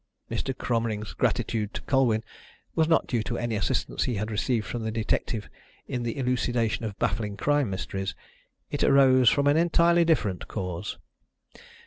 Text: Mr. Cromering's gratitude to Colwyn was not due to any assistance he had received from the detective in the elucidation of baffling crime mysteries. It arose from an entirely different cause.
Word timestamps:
Mr. 0.31 0.57
Cromering's 0.57 1.13
gratitude 1.13 1.75
to 1.75 1.81
Colwyn 1.83 2.23
was 2.73 2.87
not 2.87 3.05
due 3.05 3.21
to 3.21 3.37
any 3.37 3.53
assistance 3.53 4.05
he 4.05 4.15
had 4.15 4.31
received 4.31 4.65
from 4.65 4.81
the 4.81 4.89
detective 4.89 5.47
in 5.87 6.01
the 6.01 6.17
elucidation 6.17 6.83
of 6.85 6.97
baffling 6.97 7.37
crime 7.37 7.69
mysteries. 7.69 8.15
It 8.71 8.83
arose 8.83 9.29
from 9.29 9.45
an 9.45 9.57
entirely 9.57 10.03
different 10.03 10.47
cause. 10.47 10.97